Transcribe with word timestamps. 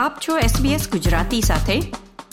આપ 0.00 0.18
છો 0.28 0.38
SBS 0.38 0.90
ગુજરાતી 0.90 1.40
સાથે. 1.40 1.80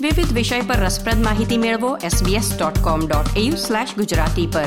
વિવિધ 0.01 0.33
વિષય 0.33 0.61
પર 0.61 0.75
રસપ્રદ 0.75 1.23
માહિતી 1.23 1.57
મેળવો 1.57 1.97
sbs.com.au/gujarati 1.97 4.53
પર. 4.53 4.65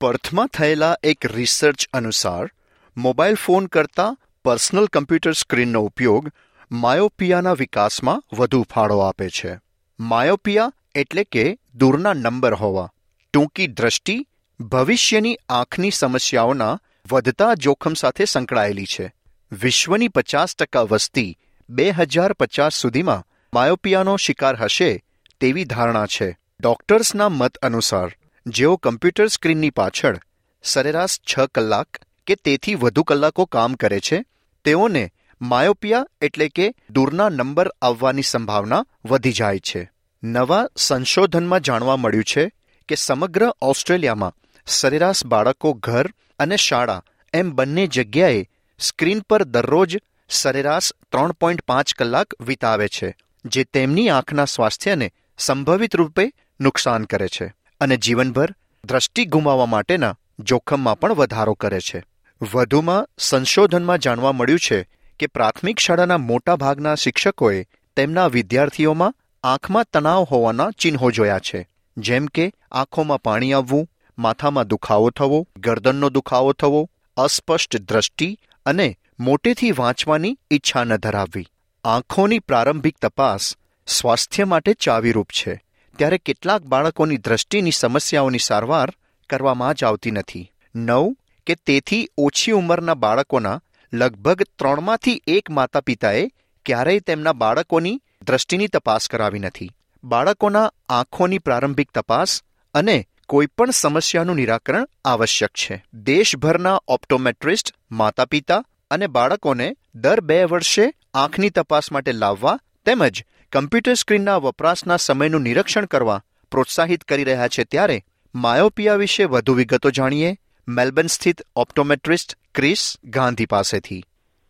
પર્થમાં 0.00 0.46
થયેલા 0.46 0.96
એક 1.02 1.26
રિસર્ચ 1.26 1.88
અનુસાર 1.92 2.50
મોબાઈલ 2.96 3.34
ફોન 3.34 3.66
કરતાં 3.66 4.18
પર્સનલ 4.44 4.86
કમ્પ્યુટર 4.86 5.32
સ્ક્રીનનો 5.32 5.82
ઉપયોગ 5.82 6.30
માયોપિયાના 6.72 7.52
વિકાસમાં 7.52 8.22
વધુ 8.38 8.66
ફાળો 8.74 8.98
આપે 8.98 9.28
છે. 9.28 9.58
માયોપિયા 10.00 10.72
એટલે 10.94 11.24
કે 11.24 11.58
દૂરના 11.74 12.12
નંબર 12.12 12.54
હોવા. 12.54 12.92
ટૂંકી 13.32 13.66
દ્રષ્ટિ 13.66 14.26
ભવિષ્યની 14.60 15.38
આંખની 15.48 15.90
સમસ્યાઓના 15.90 16.78
વધતા 17.12 17.54
જોખમ 17.54 17.94
સાથે 17.94 18.24
સંકળાયેલી 18.24 18.84
છે. 18.84 19.19
વિશ્વની 19.52 20.08
પચાસ 20.08 20.54
ટકા 20.56 20.82
વસ્તી 20.82 21.38
બે 21.70 21.90
હજાર 21.90 22.32
પચાસ 22.32 22.74
સુધીમાં 22.74 23.24
માયોપિયાનો 23.54 24.16
શિકાર 24.16 24.56
હશે 24.56 25.04
તેવી 25.40 25.64
ધારણા 25.64 26.06
છે. 26.06 26.38
ડોક્ટર્સના 26.60 27.28
મત 27.28 27.56
અનુસાર, 27.56 28.10
જેઓ 28.46 28.76
કમ્પ્યુટર 28.76 29.26
સ્ક્રીનની 29.26 29.70
પાછળ 29.70 30.20
સરેરાશ 30.62 31.18
છ 31.30 31.40
કલાક 31.54 32.00
કે 32.26 32.34
તેથી 32.34 32.74
વધુ 32.74 33.02
કલાકો 33.02 33.44
કામ 33.44 33.74
કરે 33.74 34.00
છે, 34.00 34.24
તેઓને 34.64 35.12
માયોપિયા 35.40 36.06
એટલે 36.20 36.48
કે 36.48 36.74
દૂરના 36.90 37.28
નંબર 37.28 37.68
આવવાની 37.82 38.22
સંભાવના 38.22 38.84
વધી 39.04 39.32
જાય 39.32 39.58
છે. 39.58 39.90
નવા 40.24 40.68
સંશોધનમાં 40.76 41.60
જાણવા 41.60 41.96
મળ્યું 41.96 42.24
છે 42.24 42.50
કે 42.88 42.94
સમગ્ર 42.94 43.52
ઓસ્ટ્રેલિયામાં 43.62 44.34
સરેરાશ 44.66 45.26
બાળકો 45.26 45.72
ઘર 45.72 46.06
અને 46.38 46.56
શાળા 46.56 47.02
એમ 47.32 47.50
બંને 47.50 47.86
જગ્યાએ 47.86 48.48
સ્ક્રીન 48.80 49.20
પર 49.20 49.44
દરરોજ 49.44 49.96
સરેરાશ 50.30 50.92
ત્રણ 51.12 51.32
પોઈન્ટ 51.32 51.62
પાંચ 51.62 51.94
કલાક 51.94 52.34
વિતાવે 52.40 52.88
છે, 52.88 53.14
જે 53.44 53.64
તેમની 53.64 54.08
આંખના 54.08 54.44
સ્વાસ્થ્યને 54.44 55.12
સંભવિત 55.38 55.96
રૂપે 55.96 56.24
નુકસાન 56.60 57.04
કરે 57.04 57.28
છે 57.28 57.46
અને 57.80 57.96
જીવનભર 57.96 58.54
દ્રષ્ટિ 58.84 59.24
ગુમાવવા 59.24 59.66
માટેના 59.66 60.16
જોખમમાં 60.38 61.00
પણ 61.00 61.12
વધારો 61.12 61.54
કરે 61.54 61.80
છે. 61.80 62.04
વધુમાં 62.52 63.08
સંશોધનમાં 63.18 63.98
જાણવા 63.98 64.32
મળ્યું 64.32 64.58
છે 64.58 64.78
કે 65.20 65.26
પ્રાથમિક 65.26 65.78
શાળાના 65.78 66.18
મોટાભાગના 66.18 66.94
શિક્ષકોએ 66.94 67.66
તેમના 67.96 68.26
વિદ્યાર્થીઓમાં 68.26 69.16
આંખમાં 69.44 69.90
તણાવ 69.92 70.22
હોવાના 70.22 70.70
ચિહ્નો 70.70 71.10
જોયા 71.10 71.38
છે, 71.38 71.68
જેમ 71.96 72.26
કે 72.26 72.52
આંખોમાં 72.72 73.22
પાણી 73.22 73.52
આવવું, 73.52 73.88
માથામાં 74.18 74.66
દુખાવો 74.66 75.10
થવો, 75.10 75.48
ગરદનનો 75.56 76.08
દુખાવો 76.08 76.52
થવો, 76.52 76.80
અસ્પષ્ટ 77.16 77.76
દ્રષ્ટિ 77.76 78.28
અને 78.66 78.98
મોટેથી 79.20 79.70
વાંચવાની 79.70 80.38
ઈચ્છા 80.50 80.84
ન 80.84 80.96
ધરાવવી. 80.96 81.46
આંખોની 81.84 82.38
પ્રારંભિક 82.38 82.98
તપાસ 82.98 83.56
સ્વાસ્થ્ય 83.86 84.44
માટે 84.44 84.74
ચાવીરૂપ 84.74 85.28
છે. 85.30 85.62
ત્યારે 85.98 86.18
કેટલાક 86.18 86.62
બાળકોની 86.62 87.16
દ્રષ્ટિની 87.16 87.70
સમસ્યાઓની 87.70 88.38
સારવાર 88.38 88.92
કરવામાં 89.30 89.74
જ 89.74 89.84
આવતી 89.84 90.10
નથી. 90.10 90.52
નવ 90.74 91.16
કે 91.46 91.54
તેથી 91.54 92.08
ઓછી 92.18 92.52
ઉંમરના 92.52 92.94
બાળકોના 92.94 93.62
લગભગ 93.92 94.42
ત્રણમાંથી 94.42 95.22
એક 95.26 95.50
માતા 95.50 95.80
પિતાએ 95.80 96.30
ક્યારેય 96.64 97.00
તેમના 97.00 97.32
બાળકોની 97.32 98.00
દ્રષ્ટિની 98.26 98.68
તપાસ 98.68 99.08
કરાવી 99.08 99.38
નથી. 99.38 99.70
બાળકોના 100.04 100.72
આંખોની 100.88 101.38
પ્રારંભિક 101.38 101.90
તપાસ 101.90 102.42
અને 102.74 103.08
કોઈપણ 103.30 103.70
સમસ્યાનું 103.70 104.36
નિરાકરણ 104.36 104.88
આવશ્યક 105.04 105.50
છે. 105.50 105.84
દેશભરના 105.94 106.80
ઓપ્ટોમેટ્રિસ્ટ 106.88 107.74
માતા 107.90 108.24
પિતા 108.24 108.64
અને 108.90 109.06
બાળકોને 109.06 109.76
દર 109.94 110.20
બે 110.20 110.44
વર્ષે 110.44 110.94
આંખની 111.14 111.50
તપાસ 111.50 111.92
માટે 111.92 112.12
લાવવા 112.12 112.58
તેમજ 112.84 113.24
કમ્પ્યુટર 113.52 113.94
સ્ક્રીનના 113.94 114.36
વપરાશના 114.36 114.96
સમયનું 114.96 115.42
નિરીક્ષણ 115.42 115.84
કરવા 115.84 116.22
પ્રોત્સાહિત 116.50 117.04
કરી 117.04 117.24
રહ્યા 117.24 117.48
છે 117.48 117.64
ત્યારે 117.64 118.04
માયોપિયા 118.34 118.94
વિશે 118.94 119.24
વધુ 119.24 119.54
વિગતો 119.54 119.90
જાણીએ 119.90 120.36
મેલબર્ન 120.68 121.06
સ્થિત 121.06 121.42
ઓપ્ટોમેટ્રિસ્ટ 121.56 122.38
ક્રિસ 122.54 122.96
ગાંધી 123.04 123.46
પાસેથી. 123.46 124.04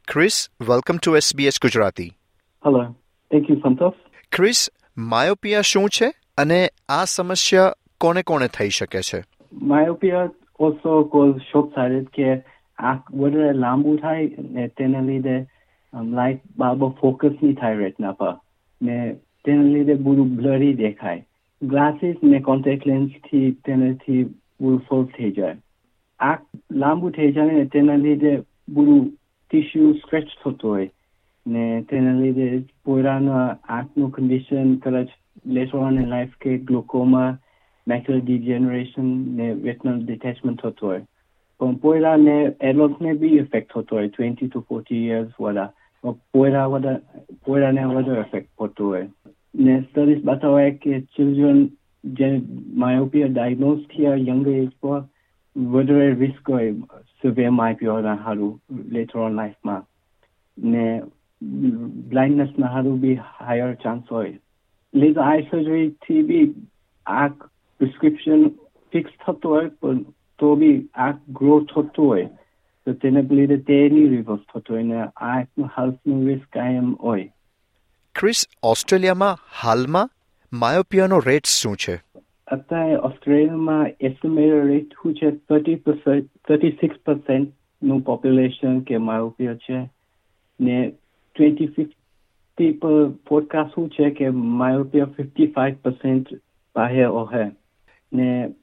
Chris 0.08 0.48
welcome 0.60 0.96
to 0.96 1.16
SBS 1.16 1.60
Gujarati. 1.62 2.08
Hello 2.66 2.92
thank 3.30 3.50
you 3.50 3.56
Santosh. 3.56 4.24
Chris 4.32 4.70
myopia 4.96 5.60
શું 5.60 5.88
છે 5.88 6.12
અને 6.38 6.72
આ 6.88 7.04
સમસ્યા 7.04 7.74
કોને 8.00 8.22
કોને 8.22 8.49
થઈ 8.49 8.69
શકે 8.69 9.00
છે? 9.00 9.25
માયોપિયા 9.53 10.28
also 10.61 11.05
કોઝ 11.05 11.37
short-sighted 11.37 12.06
કે 12.15 12.37
આંખ 12.78 13.15
વધારે 13.15 13.53
લાંબુ 13.53 13.97
થાય 13.97 14.31
ને 14.50 14.69
તેના 14.69 15.00
લીધે 15.00 15.47
લાઇટ 16.05 16.41
બરાબર 16.59 16.88
ફોકસ 16.88 17.31
નહીં 17.43 17.55
થાય 17.55 17.77
રેટના 17.77 18.12
પર. 18.12 18.34
ને 18.83 19.16
તેના 19.44 19.62
લીધે 19.62 19.94
બધું 19.94 20.37
બ્લરી 20.37 20.75
દેખાય. 20.75 21.27
ગ્લાસીસ 21.62 22.16
ને 22.25 22.41
કોન્ટેક્ટ 22.41 22.87
લેન્સથી 22.87 23.50
તેનાથી 23.50 24.25
બધું 24.25 24.78
સોલ્વ 24.78 25.05
થઈ 25.05 25.31
જાય. 25.31 25.56
આંખ 26.21 26.38
લાંબુ 26.72 27.11
થઈ 27.11 27.32
જાય 27.32 27.50
ને 27.50 27.65
તેના 27.65 27.94
લીધે 27.94 28.37
બધું 28.69 29.12
ટીશ્યુ 29.50 29.93
સ્ક્રેચ 29.93 30.25
થતું 30.44 30.71
હોય. 30.71 30.91
ને 31.47 31.84
તેના 31.91 32.12
લીધે 32.12 32.65
પોયરાના 32.84 33.56
આંખનું 33.69 34.11
કન્ડિશન 34.11 34.77
કદાચ 34.77 35.06
લેટર 35.47 35.78
ઓન 35.78 36.06
લાઈફ 36.06 36.28
કે 36.41 36.59
ગ્લુકોમા 36.59 37.38
મેક્યુલર 37.90 38.22
ડિજેનરેશન 38.22 39.10
ને 39.36 39.48
રેટનલ 39.58 40.00
ડિટેચમેન્ટ 40.00 40.62
થતું 40.62 40.88
હોય 40.88 41.02
પણ 41.60 41.76
પોયરાને 41.78 42.36
એડલ્ટને 42.62 43.14
બી 43.16 43.38
ઇફેક્ટ 43.38 43.72
થતો 43.72 43.96
હોય 43.96 44.08
ટ્વેન્ટી 44.08 44.48
ટુ 44.48 44.64
ફોર્ટી 44.64 45.02
યર્સ 45.06 45.36
વાળા 45.38 45.68
પોયરા 46.34 46.68
વધારે 46.68 47.26
પોયરાને 47.44 47.86
વધારે 47.90 48.22
ઇફેક્ટ 48.22 48.50
થતું 48.56 48.86
હોય 48.86 49.06
ને 49.60 49.76
સ્ટડીઝ 49.80 50.24
બતાવે 50.24 50.66
કે 50.78 51.00
ચિલ્ડ્રન 51.12 51.62
જે 52.04 52.28
માયોપિયા 52.76 53.32
ડાયગ્નોઝ 53.32 53.86
થયા 53.88 54.18
યંગર 54.22 54.52
એજ 54.54 54.68
પર 54.80 55.00
વધારે 55.56 56.10
રિસ્ક 56.16 56.48
હોય 56.48 57.00
સિવિયર 57.16 57.52
માયોપિયાના 57.52 58.18
સારું 58.18 58.84
લેટર 58.90 59.18
ઓન 59.20 59.36
લાઈફમાં 59.36 59.88
ને 60.56 60.86
બ્લાઇન્ડનેસના 62.10 62.70
સારું 62.70 63.00
બી 63.00 63.16
હાયર 63.40 63.70
ચાન્સ 63.82 64.10
હોય 64.10 64.34
લેઝર 64.94 65.24
આઈ 65.24 65.48
સર્જરીથી 65.50 66.22
બી 66.24 66.44
આંખ 67.06 67.50
પ્રિસ્ક્રિપ્શન 67.80 68.48
ફિક્સ 68.92 69.10
થતું 69.26 69.52
હોય 69.52 69.68
પણ 69.68 70.02
તો 70.38 70.54
બી 70.56 70.88
આ 70.94 71.10
ગ્રો 71.10 71.60
થતું 71.64 72.08
હોય 72.08 72.28
તો 72.86 72.92
તેને 72.92 73.22
લીધે 73.22 73.56
તે 73.56 73.91
નહીં 73.91 74.08
રિવર્સ 74.08 74.41
થતું 74.54 74.76
હોય 74.76 74.82
ને 74.82 75.02
આંખનું 75.16 75.70
હેલ્થનું 75.78 76.28
રિસ્ક 76.28 76.42
કાયમ 76.42 76.94
હોય 76.94 77.32
ક્રિસ 78.14 78.46
ઓસ્ટ્રેલિયામાં 78.62 79.36
હાલમાં 79.62 80.10
માયોપિયાનો 80.52 81.19
રેટ 81.19 81.46
શું 81.46 81.76
છે? 81.76 81.96
અત્યારે 82.46 82.96
ઓસ્ટ્રેલિયામાં 82.96 83.86
એસ્ટિમેટેડ 84.00 84.66
રેટ 84.66 84.92
શું 84.92 85.14
છે? 85.14 85.30
થર્ટી 85.30 85.74
પર્સન્ટ 85.74 86.30
થર્ટી 86.48 86.70
સિક્સ 86.70 86.96
પર્સન્ટનું 87.06 88.00
પોપ્યુલેશન 88.00 88.80
કે 88.80 88.96
માયોપિયા 88.96 89.54
છે. 89.54 89.90
ને 90.60 90.92
ટ્વેન્ટી 91.36 91.66
ફિફ્ટી 91.66 92.72
પર 92.72 93.10
પોડકાસ્ટ 93.10 93.74
શું 93.74 93.88
છે 93.88 94.10
કે 94.10 94.28
માયોપિયા 94.30 95.04
ફિફ્ટી 95.04 95.46
ફાઈવ 95.46 95.74
પર્સન્ટ 95.82 96.34
બાહ્ય 96.76 97.04
ઓહે? 97.04 97.50
ને 98.12 98.54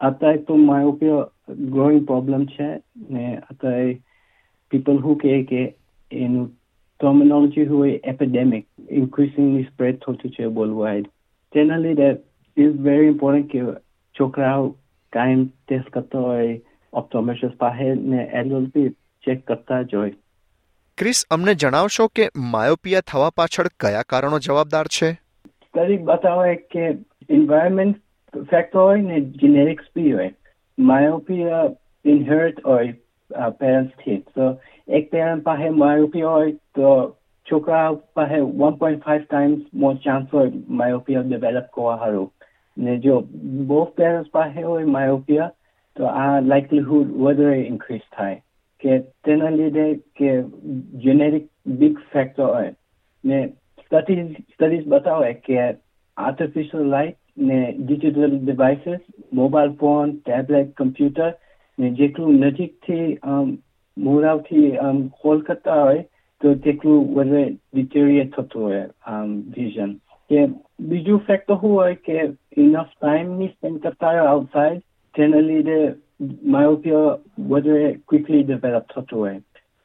અત્યારે 0.00 0.38
તો 0.38 0.56
માયોપિયા 0.56 1.26
ગ્રોઈંગ 1.54 2.06
પ્રોબ્લેમ 2.06 2.46
છે 2.46 2.82
ને 3.10 3.38
અત્યારે 3.50 4.00
પીપલ 4.70 4.96
શું 4.96 5.18
કહે 5.18 5.42
કે 5.42 5.74
એનું 6.12 6.50
ટર્મિનોલોજી 7.00 7.66
હોય 7.66 8.00
એપેડેમિક 8.04 8.66
ઇન્ક્રીઝિંગલી 8.90 9.62
સ્પ્રેડ 9.62 9.98
થતું 9.98 10.30
છે 10.30 10.44
વાઇડ 10.44 11.06
તેના 11.52 11.76
લીધે 11.76 12.16
ઇઝ 12.56 12.80
વેરી 12.80 13.06
ઇમ્પોર્ટન્ટ 13.06 13.50
કે 13.50 13.60
છોકરાઓ 14.20 14.76
કાયમ 15.12 15.50
ટેસ્ટ 15.68 15.90
કરતા 15.90 16.18
હોય 16.18 16.60
ઓપ્ટોમેશિયસ 16.92 17.52
પાસે 17.52 17.94
ને 17.94 18.30
એડલ્ટ 18.32 18.78
બી 18.78 18.88
ચેક 19.24 19.46
કરતા 19.46 19.82
જ 19.82 19.94
હોય. 19.94 20.14
ક્રિસ 20.98 21.24
અમને 21.30 21.54
જણાવશો 21.54 22.06
કે 22.06 22.28
માયોપિયા 22.36 23.00
થવા 23.00 23.30
પાછળ 23.30 23.66
કયા 23.80 24.02
કારણો 24.02 24.38
જવાબદાર 24.38 24.86
છે? 24.86 25.12
કરી 25.74 25.96
બતાવે 25.96 26.54
કે 26.54 26.86
એન્વાયરમેન્ટ 27.30 27.96
ફેક્ટર 28.32 28.78
હોય 28.78 29.02
ને 29.02 29.20
જેનેરિક્સ 29.36 29.92
બી 29.94 30.12
હોય 30.12 30.30
માયોપિયા 30.78 31.68
ઇનહેરિટ 32.04 32.60
હોય 32.64 33.50
પેરેન્ટ્સથી 33.58 34.18
તો 34.34 34.50
એક 34.88 35.10
પેરેન્ટ 35.10 35.44
પાસે 35.44 35.70
માયોપિયા 35.76 36.34
હોય 36.34 36.52
તો 36.74 36.92
છોકરા 37.46 37.86
પાસે 38.14 38.36
one 38.36 38.76
point 38.78 39.04
five 39.04 39.24
times 39.24 39.64
more 39.74 39.94
chance 39.98 40.32
હોય 40.32 40.52
માયોપિયા 40.74 41.24
ડેવલપ 41.24 41.70
કરવા 41.70 41.96
સારું 41.98 42.28
ને 42.76 42.98
જો 42.98 43.16
બોથ 43.66 43.94
પેરેન્ટ્સ 43.94 44.30
પાસે 44.30 44.60
હોય 44.62 44.86
માયોપિયા 44.88 45.50
તો 45.96 46.12
આ 46.16 46.40
લાઇકલીહુડ 46.42 47.14
વધારે 47.18 47.62
ઇન્ક્રીઝ 47.64 48.08
થાય 48.10 48.42
કે 48.82 48.98
તેના 49.24 49.50
લીધે 49.50 49.86
કે 50.14 50.34
જેનેરિક 50.98 51.48
બિગ 51.80 52.04
ફેક્ટર 52.12 52.46
હોય 52.46 52.74
ને 53.24 53.40
સ્ટડીઝ 53.80 54.36
સ્ટડીઝ 54.44 54.86
બતાવે 54.86 55.32
કે 55.40 55.58
આર્ટિફિશિયલ 55.64 56.92
લાઇટ 56.94 57.19
ને 57.36 57.58
digital 57.78 58.36
devices 58.36 59.02
mobile 59.32 59.74
phone 59.80 60.14
tablet 60.18 60.74
computer 60.76 61.32
ને 61.78 61.90
જેટલું 61.90 62.40
નજીકથી 62.40 63.08
મોરાવથી 63.96 64.68
હોલ 65.22 65.42
કરતા 65.42 65.82
હોય, 65.82 66.04
તો 66.40 66.54
તેટલું 66.56 67.08
વધારે 67.14 67.44
ડિટેરિએટ 67.48 68.30
થતું 68.34 68.62
હોય 68.62 68.84
વિઝન 69.56 69.96
કે 70.30 70.44
બીજું 70.90 71.24
ફેક્ટર 71.26 71.56
શું 71.60 71.74
હોય 71.76 71.96
કે 72.06 72.18
ઇનફ 72.56 72.92
ટાઈમની 72.92 73.50
સ્પેન્ડ 73.54 73.82
કરતા 73.82 74.12
હોય 74.12 74.28
આઉટસાઇડ 74.28 74.82
તેના 75.14 75.46
લીધે 75.48 75.78
માયોપિયા 76.54 77.18
વધારે 77.50 77.90
ક્વિકલી 78.08 78.42
ડેવલપ 78.44 78.86
થતું 78.92 79.18
હોય. 79.18 79.40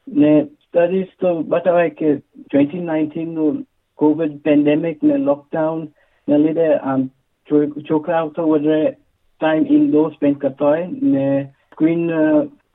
ને 0.08 0.32
સ્ટડીઝ 0.64 1.12
તો 1.20 1.34
બતાવે 1.52 1.90
કે 1.90 2.08
ટ્વેન્ટી 2.16 2.86
નાઇન્ટીનનું 2.88 3.60
કોવિડ 3.98 4.34
પેન્ડેમિક 4.46 5.02
ને 5.02 5.16
લોકડાઉન 5.18 5.86
ને 6.28 6.38
લીધે, 6.38 6.68
આમ 6.82 7.08
છોકરાઓ 7.48 8.30
તો 8.30 8.46
વધારે 8.48 8.96
ટાઈમ 9.40 9.66
ઇન્ડોર 9.70 10.14
સ્પેન્ડ 10.14 10.38
કરતા 10.38 10.68
હોય 10.68 10.86
ને 11.10 11.26
સ્ક્રીન 11.72 12.06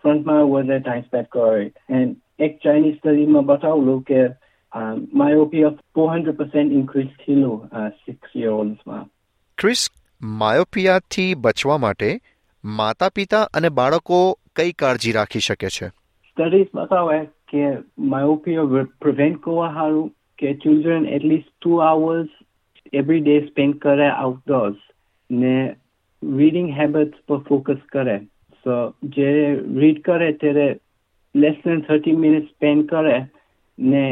ફ્રન્ટમાં 0.03 0.43
વધારે 0.49 0.79
ટાઈમ 0.79 1.03
સ્પેન્ડ 1.03 1.27
કરતા 1.27 1.47
હોય 1.47 1.69
એન્ડ 1.89 2.19
એક 2.39 2.59
ચાઇનીઝ 2.59 2.97
સ્ટડીમાં 2.97 3.45
બતાવલું 3.45 4.03
કે 4.03 4.21
હંડ્રેડ 4.73 6.37
પર્સન્ટ 6.37 6.71
ઇન્ક્રીઝ 6.71 7.15
થયેલું 7.17 7.89
સિક્સ 8.05 8.35
યર 8.35 8.53
ઓલ્ડમાં 8.53 9.09
ક્રિસ 9.57 9.89
માયોપિયાથી 10.21 11.35
બચવા 11.35 11.77
માટે 11.77 12.11
માતા 12.63 13.09
પિતા 13.15 13.43
અને 13.53 13.69
બાળકો 13.69 14.21
કઈ 14.55 14.71
કાળજી 14.73 15.11
રાખી 15.11 15.39
શકે 15.39 15.69
છે 15.69 15.91
સ્ટડીઝ 16.27 16.71
બતાવે 16.73 17.19
કે 17.47 17.65
માયોપિયા 18.07 18.85
પ્રિવેન્ટ 18.99 19.41
કરવા 19.41 19.73
સારું 19.73 20.11
કે 20.37 20.53
children 20.53 21.05
at least 21.09 21.51
two 21.51 21.81
hours 21.83 22.31
every 22.93 23.21
day 23.21 23.37
spend 23.45 23.79
કરે 23.79 24.07
આઉટડોર્સ 24.09 24.79
ને 25.29 25.55
રીડિંગ 26.23 26.71
હેબિટ્સ 26.73 27.23
પર 27.27 27.43
ફોકસ 27.47 27.83
કરે 27.89 28.17
સો 28.65 28.79
જે 29.11 29.29
રીડ 29.75 30.01
કરે 30.01 30.31
ત્યારે 30.35 30.67
less 31.35 31.61
than 31.63 31.81
thirty 31.81 32.17
minute 32.17 32.49
spend 32.49 32.89
કરે 32.89 33.15
ને 33.77 34.03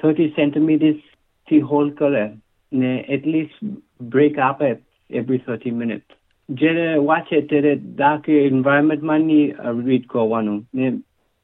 થર્ટી 0.00 0.32
સેન્ટીમીટર્સથી 0.32 1.62
હોલ્ડ 1.64 1.94
કરે 1.96 2.24
ને 2.72 2.92
એટલીસ્ટ 3.08 3.62
બ્રેક 4.08 4.40
આપે 4.40 4.68
એવરી 5.10 5.40
થર્ટી 5.40 5.74
મિનિટ 5.74 6.18
જ્યારે 6.48 6.88
વાંચે 7.02 7.42
ત્યારે 7.44 7.74
ડાર્ક 7.82 8.28
એન્વાયરમેન્ટમાં 8.36 9.26
નહીં 9.26 9.84
રીડ 9.84 10.08
કરવાનું 10.08 10.64
ને 10.72 10.90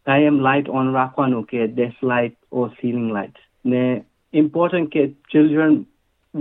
કાયમ 0.07 0.41
લાઇટ 0.41 0.73
ઓન 0.73 0.93
રાખવાનું 0.93 1.47
કે 1.47 1.69
desk 1.69 2.03
light 2.05 2.37
or 2.53 2.67
ceiling 2.79 3.13
light 3.13 3.39
ને 3.65 3.85
ઇમ્પોર્ટન્ટ 4.35 4.93
કે 4.93 5.07
ચિલ્ડ્રન 5.33 5.79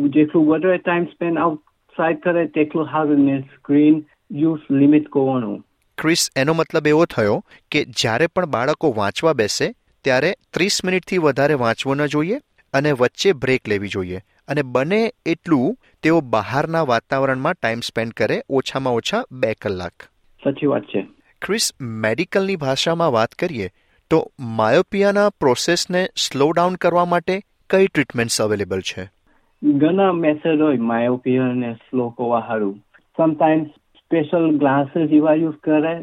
જેટલું 0.05 0.47
વધારે 0.47 0.77
ટાઈમ 0.77 1.05
સ્પેન્ડ 1.05 1.37
આઉટસાઇડ 1.37 2.19
કરે 2.19 2.45
તેટલું 2.47 2.85
સારું 2.85 3.25
ને 3.25 3.41
સ્ક્રીન 3.41 4.05
યુઝ 4.31 4.59
લિમિટ 4.71 5.09
કરવાનું. 5.09 5.65
ક્રિસ 5.97 6.29
એનો 6.35 6.53
મતલબ 6.53 6.87
એવો 6.87 7.05
થયો 7.05 7.45
કે 7.71 7.85
જ્યારે 7.85 8.27
પણ 8.27 8.45
બાળકો 8.45 8.93
વાંચવા 8.97 9.33
બેસે 9.33 9.73
ત્યારે 10.03 10.37
ત્રીસ 10.53 10.85
મિનિટથી 10.85 11.17
વધારે 11.17 11.53
વાંચવું 11.53 11.97
ન 11.97 12.05
જોઈએ 12.05 12.39
અને 12.73 12.91
વચ્ચે 12.91 13.31
બ્રેક 13.31 13.67
લેવી 13.67 13.87
જોઈએ. 13.87 14.21
અને 14.47 14.61
બને 14.61 15.13
એટલું 15.25 15.77
તેઓ 16.03 16.21
બહારના 16.21 16.81
વાતાવરણમાં 16.81 17.53
ટાઈમ 17.53 17.79
સ્પેન્ડ 17.79 18.13
કરે 18.13 18.43
ઓછામાં 18.49 18.93
ઓછા 18.93 19.23
બે 19.31 19.53
કલાક. 19.53 20.03
સાચી 20.43 20.65
વાત 20.65 20.83
છે. 20.83 21.07
ક્રિસ 21.41 21.73
મેડિકલની 21.81 22.55
ભાષામાં 22.55 23.11
વાત 23.11 23.31
કરીએ 23.31 23.69
તો 24.09 24.31
માયોપિયાના 24.39 25.29
પ્રોસેસને 25.29 26.09
સ્લો 26.17 26.51
ડાઉન 26.51 26.75
કરવા 26.75 27.05
માટે 27.05 27.41
કઈ 27.69 27.87
ટ્રીટમેન્ટ્સ 27.87 28.41
અવેલેબલ 28.41 28.79
છે? 28.79 29.16
ઘણા 29.61 30.11
મેથડ 30.13 30.61
હોય 30.61 30.87
માયોપિયાને 30.89 31.73
સ્લો 31.83 32.09
કોવા 32.09 32.39
હારું 32.39 32.75
સમટાઈમ્સ 33.17 33.69
સ્પેશિયલ 34.01 34.49
ગ્લાસીસ 34.57 35.13
એવા 35.13 35.33
યુઝ 35.35 35.61
કરે 35.63 35.93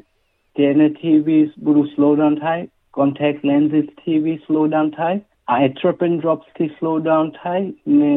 તેનાથી 0.57 1.19
બી 1.21 1.45
બધું 1.59 1.87
સ્લો 1.87 2.15
ડાઉન 2.15 2.35
થાય 2.37 2.71
કોન્ટેક્ટ 2.95 3.45
લેન્સીસથી 3.45 4.19
બી 4.19 4.37
સ્લો 4.37 4.67
ડાઉન 4.67 4.91
થાય, 4.91 5.21
આ 5.49 5.61
એટ્રોપિન 5.61 6.19
ડ્રોપ્સથી 6.19 6.71
સ્લો 6.79 6.93
ડાઉન 6.99 7.31
થાય, 7.31 7.73
ને 7.87 8.13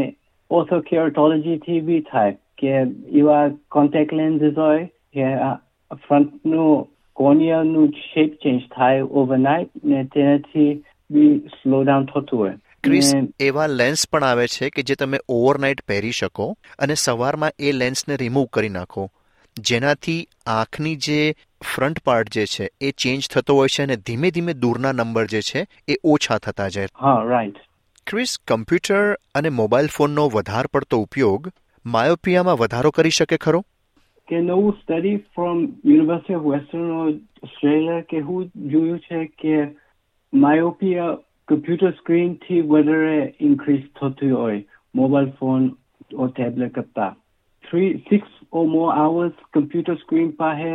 ઓથો 0.51 0.81
કેરેટોલોજીથી 0.81 1.80
બી 1.81 2.01
થાય, 2.01 2.38
કે 2.57 2.74
એવા 3.22 3.42
કોન્ટેક્ટ 3.72 4.13
લેન્સીસ 4.13 4.56
હોય, 4.57 4.86
કે 5.13 5.25
ફ્રન્ટનું 6.06 6.88
નું 7.74 7.94
શેપ 8.04 8.38
ચેન્જ 8.44 8.69
થાય 8.69 9.10
ઓવરનાઇટ 9.22 9.84
ને 9.84 10.04
તેનાથી 10.16 10.69
બી 11.12 11.34
સ્લો 11.56 11.84
ડાઉન 11.84 12.06
થતું 12.06 12.39
હોય. 12.39 12.56
ક્રિસ 12.83 13.13
એવા 13.39 13.68
લેન્સ 13.68 14.09
પણ 14.09 14.24
આવે 14.24 14.47
છે 14.47 14.69
કે 14.69 14.81
જે 14.81 14.95
તમે 14.95 15.19
ઓવરનાઇટ 15.29 15.81
પહેરી 15.81 16.12
શકો 16.12 16.57
અને 16.79 16.94
સવારમાં 16.94 17.51
એ 17.59 17.71
લેન્સને 17.71 18.15
રિમૂવ 18.15 18.45
કરી 18.45 18.69
નાખો. 18.69 19.12
જેનાથી 19.59 20.27
આંખની 20.45 20.95
જે 20.95 21.35
ફ્રન્ટ 21.75 22.00
પાર્ટ 22.00 22.29
જે 22.29 22.45
છે 22.45 22.69
એ 22.81 22.91
ચેન્જ 22.91 23.29
થતો 23.29 23.56
હોય 23.56 23.68
છે 23.68 23.83
અને 23.83 23.95
ધીમે 23.95 24.31
ધીમે 24.31 24.53
દૂરના 24.53 24.91
નંબર 24.91 25.25
જે 25.25 25.41
છે 25.41 25.68
એ 25.88 25.95
ઓછા 26.03 26.38
થતા 26.38 26.68
જાય. 26.68 26.88
હા 27.01 27.24
રાઈટ 27.24 27.56
ક્રિસ 28.07 28.38
કમ્પ્યુટર 28.47 29.13
અને 29.35 29.50
મોબાઈલ 29.50 29.88
ફોનનો 29.88 30.29
વધારે 30.29 30.68
પડતો 30.74 31.01
ઉપયોગ 31.01 31.51
માયોપિયામાં 31.85 32.57
વધારો 32.57 32.91
કરી 32.91 33.09
શકે 33.09 33.38
ખરો? 33.38 33.62
કે 34.27 34.41
નવું 34.41 34.77
study 34.81 35.18
from 35.18 35.63
university 35.85 36.33
of 36.33 36.44
Western 36.44 36.91
Australia 37.44 38.01
કે 38.01 38.19
હું 38.19 38.51
જોયું 38.56 39.00
છે 39.00 39.25
કે 39.25 39.68
માયોપિયા 40.33 41.18
કમ્પ્યુટર 41.49 41.94
સ્ક્રીનથી 41.94 42.63
વધારે 42.65 43.19
ઇન્ક્રીઝ 43.41 43.88
થતું 43.94 44.33
હોય 44.33 44.59
મોબાઈલ 44.94 45.31
ફોન 45.39 45.69
ઓ 46.15 46.27
ટેબ્લેટ 46.29 46.73
કરતા 46.73 47.11
three 47.63 47.94
six 48.09 48.38
or 48.51 48.65
more 48.67 48.91
hours 48.94 49.33
computer 49.51 49.95
screen 49.97 50.29
પાસે 50.33 50.67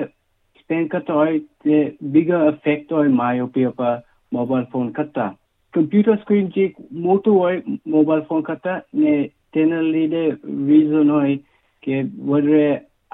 સ્પેન્ડ 0.60 0.90
કરતા 0.90 1.14
હોય 1.14 1.38
તે 1.64 1.78
બિગર 2.10 2.40
ઇફેક્ટ 2.46 2.90
હોય 2.90 3.14
માયોપિયા 3.16 3.76
પર 3.78 3.94
મોબાઈલ 4.32 4.66
ફોન 4.66 4.92
કરતા 4.92 5.28
કમ્પ્યુટર 5.74 6.16
સ્ક્રીન 6.16 6.50
જે 6.56 6.66
મોટું 7.00 7.38
હોય 7.38 7.78
મોબાઈલ 7.86 8.24
ફોન 8.24 8.42
કરતા 8.42 8.78
ને 8.94 9.14
તેના 9.52 9.84
લીધે 9.88 10.24
રીઝન 10.68 11.10
હોય 11.10 11.36
કે 11.82 12.00
વધારે 12.26 12.66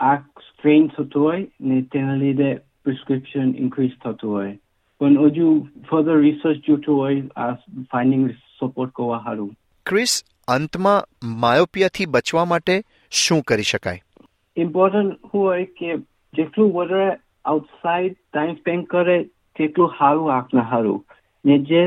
આંખ 0.05 0.47
સ્ટ્રેન 0.49 0.89
થતું 0.89 1.23
હોય 1.23 1.45
ને 1.63 1.83
તેના 1.93 2.17
લીધે 2.17 2.51
પ્રિસ્ક્રિપ્શન 2.85 3.55
ઇન્ક્રીઝ 3.57 3.97
થતું 3.99 4.31
હોય 4.31 4.55
પણ 5.01 5.19
હજુ 5.29 5.49
ફર્ધર 5.89 6.19
રિસર્ચ 6.19 6.67
જોતું 6.67 6.97
હોય 6.97 7.23
આ 7.37 7.49
ફાઇન્ડિંગ 7.93 8.27
સપોર્ટ 8.59 8.95
કરવા 8.95 9.21
સારું 9.25 9.53
ક્રિસ 9.87 10.17
અંતમાં 10.49 11.33
માયોપિયાથી 11.39 12.09
બચવા 12.09 12.47
માટે 12.47 12.75
શું 13.13 13.45
કરી 13.45 13.69
શકાય 13.69 14.27
ઇમ્પોર્ટન્ટ 14.57 15.33
હોય 15.35 15.69
કે 15.77 15.95
જેટલું 16.35 16.73
વધારે 16.73 17.09
આઉટસાઇડ 17.45 18.17
ટાઈમ 18.17 18.59
સ્પેન્ડ 18.59 18.89
કરે 18.89 19.17
તેટલું 19.57 19.95
સારું 19.99 20.33
આંખને 20.33 20.67
સારું 20.71 21.01
ને 21.45 21.59
જે 21.65 21.83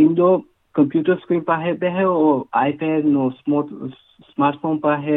ઇન્ડોર 0.00 0.36
કમ્પ્યુટર 0.74 1.18
સ્ક્રીન 1.22 1.44
પાસે 1.44 2.04
ઓ 2.04 2.30
આઈપેડ 2.54 3.10
નો 3.10 3.30
સ્માર્ટફોન 3.38 4.80
પાસે 4.80 5.16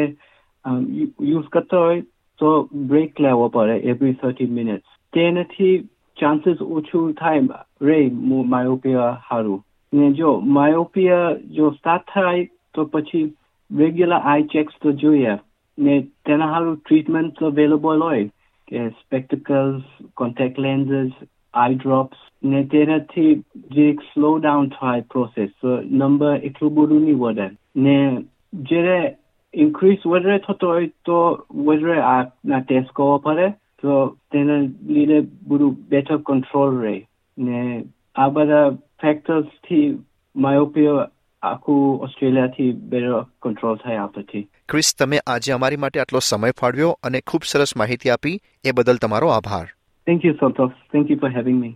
યુઝ 1.24 1.48
કરતો 1.48 1.80
હોય 1.80 2.02
તો 2.40 2.50
બ્રેક 2.88 3.20
લેવો 3.20 3.48
પડે 3.48 3.76
એવરી 3.90 4.14
થર્ટી 4.14 4.52
મિનિટ્સ 4.52 5.00
તેનાથી 5.12 5.74
ચાન્સીસ 6.16 6.62
ઓછું 6.70 7.12
થાય 7.14 7.60
રે 7.80 7.98
માયોપિયા 8.48 9.12
સારું 9.28 9.60
ને 9.92 10.10
જો 10.12 10.32
માયોપિયા 10.50 11.36
જો 11.50 11.70
સ્ટાર્ટ 11.70 12.10
થાય 12.10 12.48
તો 12.74 12.86
પછી 12.86 13.24
રેગ્યુલર 13.70 14.20
આઈ 14.22 14.48
ચેક્સ 14.48 14.80
તો 14.80 14.92
જોઈએ 14.94 15.36
ને 15.78 15.96
તેના 16.24 16.48
હારું 16.48 16.78
ટ્રીટમેન્ટ 16.78 17.42
અવેલેબલ 17.42 18.02
હોય 18.02 18.26
કે 18.68 18.88
spectacles 18.96 19.86
contact 20.14 20.58
lenses 20.58 21.22
eye 21.54 21.74
drops 21.74 22.26
ને 22.44 22.60
તેનાથી 22.64 23.32
જે 23.70 23.86
સ્લો 24.10 24.34
ડાઉન 24.38 24.68
થાય 24.70 25.08
પ્રોસેસ 25.08 25.54
નંબર 25.92 26.36
એટલું 26.42 26.74
બધું 26.74 27.02
નહીં 27.02 27.18
વધે 27.18 27.48
ને 27.78 27.96
જ્યારે 28.66 29.00
ઇન્ક્રીઝ 29.54 30.06
વધારે 30.06 30.38
થતો 30.38 30.66
હોય 30.66 30.92
તો 31.04 31.18
વધારે 31.62 31.98
આ 32.04 32.60
ટેસ્ટ 32.60 32.92
કરવો 32.92 33.18
પડે 33.18 33.48
તો 33.82 34.16
તેના 34.32 34.58
લીધે 34.86 35.20
બધું 35.20 35.76
બેટર 35.88 36.16
કંટ્રોલ 36.16 36.80
રહે. 36.80 37.06
ને 37.38 37.84
આ 38.16 38.28
બધા 38.28 38.70
ફેક્ટર્સથી 38.70 39.98
માયોપિયા 40.36 41.08
આખું 41.42 42.00
ઓસ્ટ્રેલિયાથી 42.00 42.72
બેટર 42.72 43.22
કંટ્રોલ 43.42 43.76
થાય 43.76 43.96
આપણાથી 43.96 44.48
ક્રિસ 44.68 44.94
તમે 44.98 45.20
આજે 45.26 45.52
અમારી 45.52 45.76
માટે 45.76 46.00
આટલો 46.00 46.18
સમય 46.18 46.50
ફાળવ્યો 46.50 46.98
અને 47.02 47.20
ખૂબ 47.20 47.42
સરસ 47.44 47.76
માહિતી 47.76 48.10
આપી. 48.10 48.40
એ 48.64 48.70
બદલ 48.70 48.96
તમારો 48.96 49.28
આભાર. 49.28 49.64
Thank 50.06 50.24
you 50.24 50.32
Santosh 50.32 50.70
thank 50.70 51.10
you 51.10 51.16
for 51.16 51.30
having 51.30 51.60
me 51.60 51.74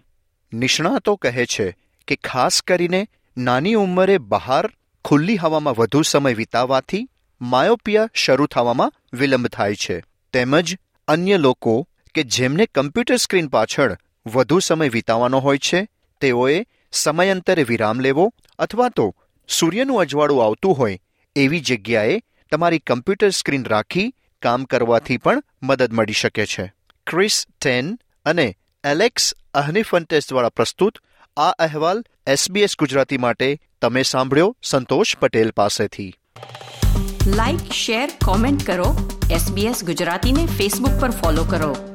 નિષ્ણાતો 0.53 1.17
કહે 1.17 1.47
છે 1.47 1.77
કે 2.09 2.17
ખાસ 2.17 2.63
કરીને 2.63 3.07
નાની 3.37 3.75
ઉંમરે 3.75 4.19
બહાર 4.19 4.71
ખુલ્લી 5.05 5.37
હવામાં 5.37 5.75
વધુ 5.75 6.03
સમય 6.03 6.33
વિતાવવાથી 6.33 7.09
માયોપિયા 7.41 8.09
શરૂ 8.15 8.47
થવામાં 8.47 8.93
વિલંબ 9.13 9.47
થાય 9.47 9.75
છે. 9.75 10.03
તેમજ 10.33 10.77
અન્ય 11.09 11.39
લોકો 11.39 11.87
કે 12.15 12.23
જેમને 12.23 12.67
કમ્પ્યુટર 12.67 13.17
સ્ક્રીન 13.17 13.49
પાછળ 13.49 13.97
વધુ 14.27 14.59
સમય 14.59 14.89
વિતાવવાનો 14.89 15.39
હોય 15.39 15.59
છે, 15.59 15.89
તેઓએ 16.21 16.67
સમયાંતરે 16.93 17.63
વિરામ 17.63 18.01
લેવો 18.01 18.33
અથવા 18.59 18.89
તો 18.89 19.15
સૂર્યનું 19.49 20.01
અજવાળું 20.01 20.45
આવતું 20.45 20.75
હોય 20.75 20.99
એવી 21.37 21.61
જગ્યાએ 21.61 22.23
તમારી 22.53 22.79
કમ્પ્યુટર 22.79 23.31
સ્ક્રીન 23.31 23.65
રાખી 23.65 24.15
કામ 24.43 24.65
કરવાથી 24.65 25.17
પણ 25.17 25.43
મદદ 25.63 25.93
મળી 25.93 26.13
શકે 26.13 26.47
છે. 26.47 26.73
ક્રિસ 27.07 27.47
ટેન 27.61 27.99
અને 28.25 28.57
એલેક્સ 28.85 29.35
અહનિફન્ટેસ 29.55 30.29
દ્વારા 30.29 30.49
પ્રસ્તુત 30.49 30.99
આ 31.37 31.51
અહેવાલ 31.51 32.05
એસબીએસ 32.27 32.77
ગુજરાતી 32.79 33.19
માટે 33.19 33.59
તમે 33.83 34.03
સાંભળ્યો, 34.03 34.57
સંતોષ 34.63 35.17
પટેલ 35.17 35.51
પાસેથી. 35.51 36.15
લાઇક 37.27 37.73
શેર, 37.73 38.11
કોમેન્ટ 38.25 38.67
કરો. 38.67 39.19
એસબીએસ 39.31 39.85
ગુજરાતીને 39.85 40.47
ફેસબુક 40.47 41.01
પર 41.01 41.11
ફોલો 41.11 41.45
કરો. 41.45 41.94